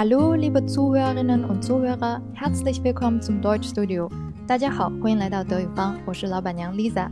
[0.00, 4.08] Hallo, liebe Zuhörerinnen und Zuhörer, herzlich willkommen zum Deutschstudio。
[4.46, 7.08] 大家好，欢迎来到德语帮，我是老板娘 Lisa。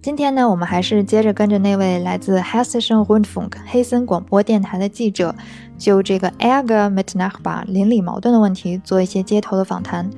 [0.00, 5.34] 今天呢，我们还是接着跟着那位来自 Hessischen Rundfunk 黑森广播电台的记者，
[5.76, 10.08] 就这个 Ärger mit Nachbar 邻里矛盾的问题做一些街头的访谈。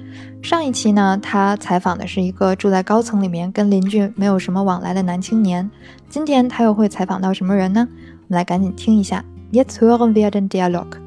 [0.40, 5.68] 上一期呢，他采访的是一个住在高层里面跟邻居没有什么往来的男青年。
[6.08, 7.88] 今天他又会采访到什么人呢？
[7.90, 9.24] 我们来赶紧听一下。
[9.50, 11.05] Jetzt hören wir den Dialog。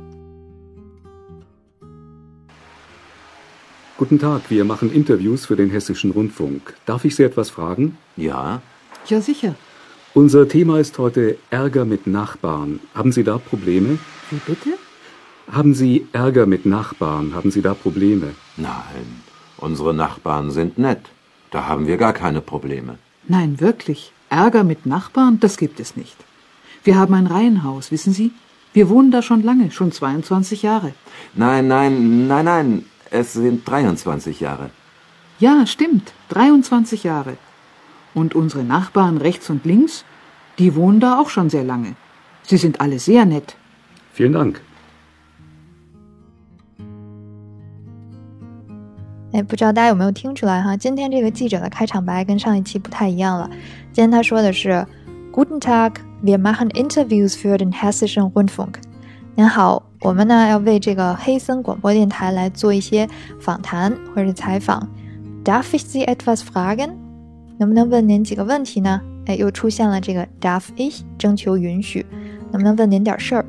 [4.00, 6.74] Guten Tag, wir machen Interviews für den Hessischen Rundfunk.
[6.86, 7.98] Darf ich Sie etwas fragen?
[8.16, 8.62] Ja.
[9.08, 9.56] Ja, sicher.
[10.14, 12.80] Unser Thema ist heute Ärger mit Nachbarn.
[12.96, 14.00] Haben Sie da Probleme?
[14.30, 14.70] Wie bitte?
[15.52, 17.36] Haben Sie Ärger mit Nachbarn?
[17.36, 18.28] Haben Sie da Probleme?
[18.56, 19.22] Nein,
[19.58, 21.02] unsere Nachbarn sind nett.
[21.52, 23.00] Da haben wir gar keine Probleme.
[23.28, 24.14] Nein, wirklich.
[24.30, 26.16] Ärger mit Nachbarn, das gibt es nicht.
[26.86, 28.32] Wir haben ein Reihenhaus, wissen Sie?
[28.72, 30.94] Wir wohnen da schon lange, schon 22 Jahre.
[31.34, 32.86] Nein, nein, nein, nein.
[33.11, 34.71] Es sind 23 Jahre.
[35.39, 36.13] Ja, stimmt.
[36.31, 37.37] 23 Jahre.
[38.15, 40.05] Und unsere Nachbarn rechts und links,
[40.59, 41.95] die wohnen da auch schon sehr lange.
[42.43, 43.57] Sie sind alle sehr nett.
[44.13, 44.61] Vielen Dank.
[49.33, 50.77] 哎，不知道大家有没有听出来哈？
[50.77, 53.51] 今天这个记者的开场白跟上一期不太一样了。
[53.93, 54.87] 今天他说的是
[55.33, 58.75] “Guten Tag, wir machen Interviews für den Hessischen Rundfunk。”
[59.35, 63.08] 您好， 我们呢要为这个黑森广播电台来做一些
[63.40, 64.88] 访谈或者是采访。
[65.44, 66.92] Darf ich Sie etwas fragen？
[67.58, 69.02] 能不能问您几个问题呢？
[69.26, 72.06] 哎，又出现了这个 Darf ich，征求允许，
[72.52, 73.46] 能不能问您点事儿？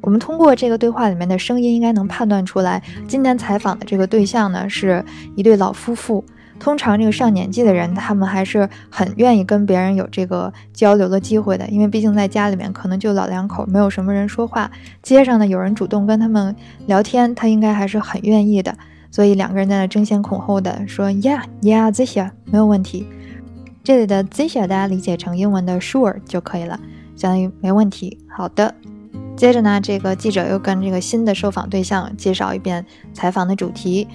[0.00, 5.04] 我们通过这个对话里面的声音，应该能判断出来，今天采访的这个对象呢，是
[5.36, 6.24] 一对老夫妇。
[6.60, 14.70] 通常这个上年纪的人，他们还是很愿意跟别人有这个交流的机会的，因为毕竟在家里面可能就老两口，没有什么人说话。
[15.02, 16.54] 街上呢，有人主动跟他们
[16.86, 18.76] 聊天，他应该还是很愿意的。
[19.10, 23.06] 所以两个人在那争先恐后的说： “Yeah，Yeah，this 没有问题。”
[23.82, 26.78] 这里的 this 大家理解成英文的 sure 就可以了，
[27.16, 28.18] 相当于没问题。
[28.28, 28.74] 好的。
[29.34, 32.84] 接着呢，这个记者又跟这个新的受访对象介绍一遍
[33.14, 34.06] 采访的主题。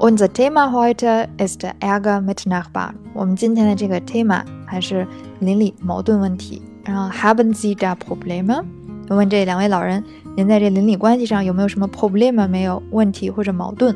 [0.00, 2.94] Unser Thema heute ist Ärger mit Nachbarn。
[3.12, 5.06] 我们今天的这个 Thema 还是
[5.40, 6.62] 邻里矛盾问题。
[6.86, 8.64] 然后 Haben Sie da Probleme？
[9.10, 10.02] 问这两位老人，
[10.38, 12.48] 您在这邻里关系上有没有什么 Probleme？
[12.48, 13.94] 没有问题或者矛盾？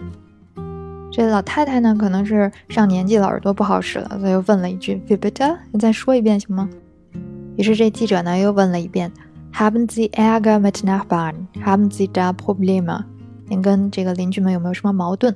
[1.10, 5.56] 这老太太呢，可能是上年纪了，耳朵不好使了，所以又问了一句：“Wie bitte？
[5.72, 6.68] 你再说一遍行吗？”
[7.56, 9.10] 于是这记者呢又问了一遍。
[9.54, 11.46] Haben Sie Ärger mit Nachbarn?
[11.64, 13.04] Haben Sie da Probleme?
[13.48, 15.34] 您跟这个邻居们有没有什么矛盾？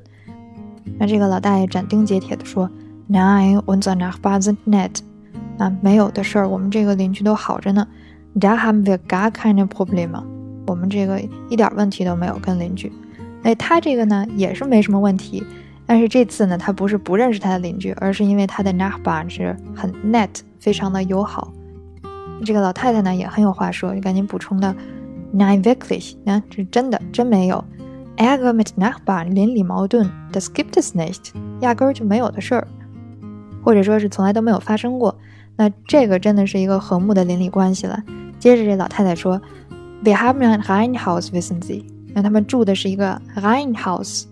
[0.98, 2.68] 那这个老大爷斩钉截铁地说
[3.08, 4.96] ：“Nein, unsere Nachbarn sind nett。”
[5.58, 7.86] 啊，没有的事儿，我们这个邻居都好着呢。
[8.38, 10.22] Da haben wir gar keine Probleme。
[10.66, 12.92] 我们这个一点问题都没有跟邻居。
[13.42, 15.42] 哎，他这个呢也是没什么问题，
[15.86, 20.28] 但是这次呢他不是不认识他的邻居，而是因为他的 Nachbar 是很 nett，
[20.60, 21.52] 非常的友好。
[22.44, 24.74] 这个老太太呢也很有话说，就赶紧补充的
[25.34, 27.64] ，Nein wirklich，啊，这是真的，真没有。
[28.18, 32.66] Ärger mit Nachbarn，邻里矛盾，das gibt es nicht，压根儿就没有的事儿，
[33.62, 35.16] 或者说是从来都没有发生过。
[35.56, 38.02] 那这个真的是一个和睦的邻里关系了。
[38.40, 39.40] 接着这老太太说
[40.02, 41.84] ，Wir haben ein Reihenhaus，wissen Sie？
[42.12, 44.24] 那他们住的是一个 hind house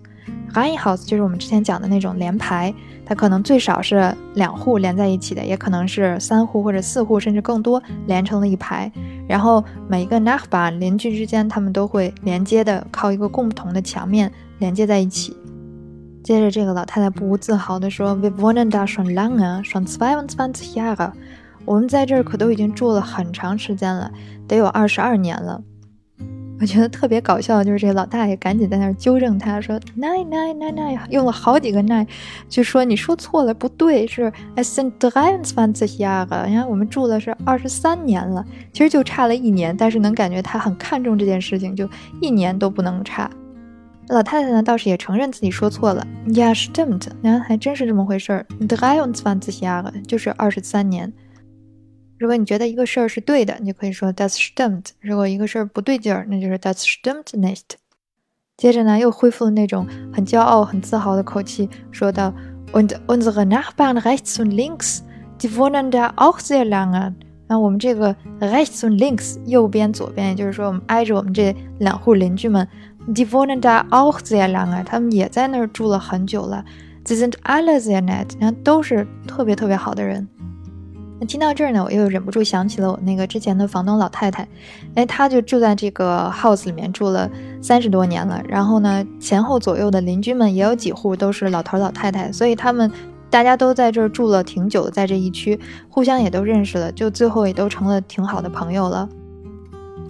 [0.53, 2.73] rainhouse 就是我们之前讲的那种连排。
[3.09, 8.91] 它可能最少是两户连在一起的，也可能是三户或者四户，甚至更多连成了一排。
[9.29, 15.37] 然后每一个 Nachbar 邻居之间，他们都会连接的，靠一个共同的墙面连接在一起。
[16.21, 21.13] 接着，这个老太太不无自豪地说：“Wir wohnen da schon lange, schon zweiundzwanzig Jahre。
[21.63, 24.11] 我们在这儿可都已经住了很长时间了，
[24.45, 25.61] 得有二十二年了。”
[26.59, 32.07] 我觉得特别搞笑的就是这个老大爷赶紧在那儿纠正他说，nine nine nine nine，用了好几个 nine，
[32.49, 38.43] 就说你说错了，不对，是 es sind dreiundzwanzig Jahre，你看我们住的是二十三年了，
[38.73, 41.87] 其实就差了一年，但是能感觉他很看重这件事情，就
[42.21, 43.29] 一年都不能差。
[44.07, 51.13] 老太太呢倒是也承认自己说错了，ja stimmt，你看还真是这么回事儿，dreiundzwanzig Jahre 就是二十三年。
[52.19, 54.83] 如果你觉得一个事儿是对的，你就可以说 that's stimmt；。
[55.01, 57.77] 如果一个事儿不对劲儿，那就是 that's stimmt nicht。
[58.57, 62.33] 接着呢，又恢复了那种很骄傲、很自豪的口气，说道
[62.73, 65.01] ：Und unsere Nachbarn rechts und links,
[65.39, 67.13] die wohnen da auch sehr lange。
[67.47, 72.67] 那我们这个 rechts und links，右边、左边，也就是说我们挨着我们这两户邻居们
[73.09, 76.65] ，die wohnen da auch sehr lange，他们也在那儿住了很久了。
[77.05, 80.27] Sie sind alle sehr nett，你看都是特别特别好的人。
[81.19, 84.47] 那听到这儿呢，我又忍不住想起了我那个之前的房东老太太，
[84.95, 87.29] 哎，她就住在这个 house 里面住了
[87.61, 88.41] 三十多年了。
[88.47, 92.91] 然后呢，前后左右的邻居们也有几户都是老头老太太，所以他们
[93.29, 95.59] 大家都在这儿住了挺久，在这一区
[95.89, 99.09] 互相也都认识了，就最后也都成了挺好的朋友了。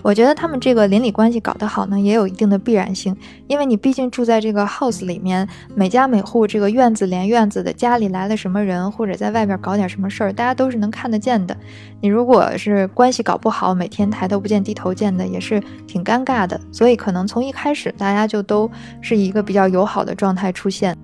[0.07, 3.13] 我觉得他们这个邻里关系搞得好呢，也有一定的必然性，
[3.45, 5.45] 因为你毕竟住在这个 house 里面，
[5.75, 11.57] 每家每户这个院子连院子的，家里来了什么人，或者在外边搞点什么事儿，大家都是能看得见的。
[11.99, 16.57] 你如果是关系搞不好，每天抬头不见低头见的，也是挺尴尬的。
[16.71, 18.71] 所以可能从一开始，大家就都
[19.01, 20.95] 是一个比较友好的状态出现。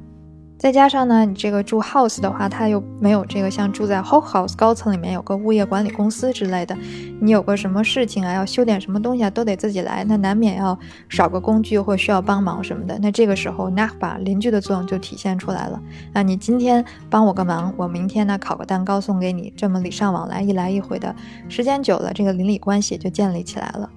[0.63, 6.73] 再加上呢，你这个住 house 的话，它又没有这个像住在 whole house 高层里面有个物业管理公司之类的，
[7.19, 10.79] 你有个什么事情啊，要修点什么东西啊，都得自己来，那难免要
[11.09, 12.97] 少个工具或需要帮忙什么的。
[13.01, 15.77] 那这个时候 n a 把邻居的作用就体现出来了。
[16.13, 21.13] 那你今天帮我个忙，我明天呢烤个蛋糕送给你，这么礼尚往来，一来一回的
[21.49, 23.89] 时间久了，这个邻里关系就建立起来了。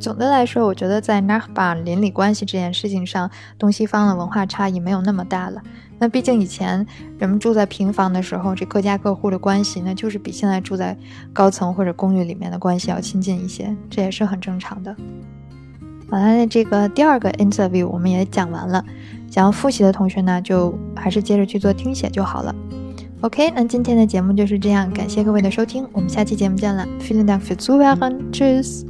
[0.00, 5.60] 总的来说，我觉得在 Nachbar 邻里关系这件事情上，东西方的文化差异没有那么大了。
[5.98, 6.86] 那毕竟以前
[7.18, 10.96] 人们住在平房的时候，这各家各户的关系，那就是比现在住在
[11.32, 14.94] 高层或者公寓里面的关系要亲近一些，这也是很正常的。
[16.08, 18.84] 好了，那这个第二个 interview 我们也讲完了，
[19.28, 22.54] 想要复习的同学呢，就还是接着去做听写就好了。
[23.22, 26.86] OK，那今天的节目就是这样，感谢各位的收听，我们下期节目见了。
[27.00, 28.87] Vielen Dank fürs Zuhören，Tschüss。